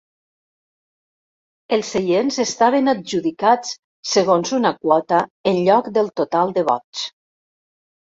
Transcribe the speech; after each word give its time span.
Els 1.75 1.89
seients 1.95 2.39
estaven 2.43 2.89
adjudicats 2.93 3.73
segons 4.13 4.53
una 4.61 4.71
quota 4.87 5.19
en 5.53 5.61
lloc 5.69 5.91
del 5.99 6.11
total 6.23 6.55
de 6.57 6.65
vots. 6.71 7.05